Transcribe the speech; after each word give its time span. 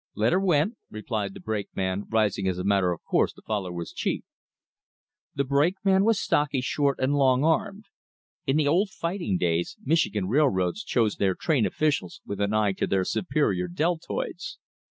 "Let 0.15 0.33
her 0.33 0.39
went," 0.39 0.77
replied 0.89 1.35
the 1.35 1.39
brakeman, 1.39 2.07
rising 2.09 2.47
as 2.47 2.57
a 2.57 2.63
matter 2.63 2.91
of 2.91 3.03
course 3.03 3.33
to 3.33 3.43
follow 3.45 3.77
his 3.77 3.91
chief. 3.93 4.23
The 5.35 5.43
brakeman 5.43 6.03
was 6.05 6.19
stocky, 6.19 6.59
short, 6.61 6.97
and 6.99 7.13
long 7.13 7.43
armed. 7.43 7.85
In 8.47 8.57
the 8.57 8.67
old 8.67 8.89
fighting 8.89 9.37
days 9.37 9.77
Michigan 9.85 10.27
railroads 10.27 10.83
chose 10.83 11.17
their 11.17 11.35
train 11.35 11.67
officials 11.67 12.19
with 12.25 12.41
an 12.41 12.51
eye 12.51 12.71
to 12.79 12.87
their 12.87 13.05
superior 13.05 13.67
deltoids. 13.67 14.57